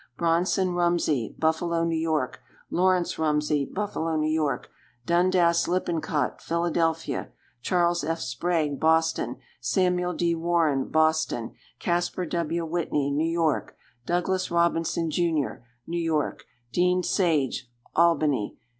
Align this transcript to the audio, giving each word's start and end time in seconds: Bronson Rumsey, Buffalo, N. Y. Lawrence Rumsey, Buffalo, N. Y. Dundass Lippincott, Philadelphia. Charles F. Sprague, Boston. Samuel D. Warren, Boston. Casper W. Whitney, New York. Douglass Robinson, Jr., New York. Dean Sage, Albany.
Bronson 0.17 0.73
Rumsey, 0.73 1.35
Buffalo, 1.37 1.83
N. 1.83 1.89
Y. 1.91 2.27
Lawrence 2.71 3.19
Rumsey, 3.19 3.65
Buffalo, 3.65 4.11
N. 4.15 4.21
Y. 4.23 4.57
Dundass 5.05 5.67
Lippincott, 5.67 6.41
Philadelphia. 6.41 7.29
Charles 7.61 8.03
F. 8.03 8.19
Sprague, 8.19 8.79
Boston. 8.79 9.37
Samuel 9.59 10.13
D. 10.13 10.33
Warren, 10.33 10.85
Boston. 10.87 11.53
Casper 11.77 12.25
W. 12.25 12.65
Whitney, 12.65 13.11
New 13.11 13.29
York. 13.31 13.77
Douglass 14.07 14.49
Robinson, 14.49 15.11
Jr., 15.11 15.61
New 15.85 16.01
York. 16.01 16.45
Dean 16.73 17.03
Sage, 17.03 17.69
Albany. 17.95 18.57